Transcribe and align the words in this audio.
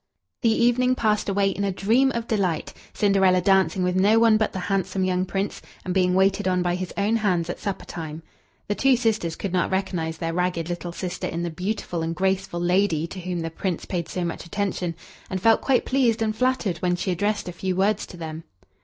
The 0.41 0.49
evening 0.49 0.95
passed 0.95 1.29
away 1.29 1.51
in 1.51 1.63
a 1.63 1.71
dream 1.71 2.11
of 2.15 2.27
delight, 2.27 2.73
Cinderella 2.91 3.39
dancing 3.39 3.83
with 3.83 3.95
no 3.95 4.17
one 4.17 4.35
but 4.35 4.51
the 4.51 4.61
handsome 4.61 5.03
young 5.03 5.27
Prince, 5.27 5.61
and 5.85 5.93
being 5.93 6.15
waited 6.15 6.47
on 6.47 6.63
by 6.63 6.73
his 6.73 6.91
own 6.97 7.17
hands 7.17 7.51
at 7.51 7.59
supper 7.59 7.85
time. 7.85 8.23
The 8.67 8.73
two 8.73 8.97
sisters 8.97 9.35
could 9.35 9.53
not 9.53 9.69
recognize 9.69 10.17
their 10.17 10.33
ragged 10.33 10.69
little 10.69 10.91
sister 10.91 11.27
in 11.27 11.43
the 11.43 11.51
beautiful 11.51 12.01
and 12.01 12.15
graceful 12.15 12.59
lady 12.59 13.05
to 13.05 13.19
whom 13.19 13.41
the 13.41 13.51
Prince 13.51 13.85
paid 13.85 14.09
so 14.09 14.25
much 14.25 14.43
attention, 14.43 14.95
and 15.29 15.39
felt 15.39 15.61
quite 15.61 15.85
pleased 15.85 16.23
and 16.23 16.35
flattered 16.35 16.79
when 16.79 16.95
she 16.95 17.11
addressed 17.11 17.47
a 17.47 17.51
few 17.53 17.75
words 17.75 18.07
to 18.07 18.17
them. 18.17 18.43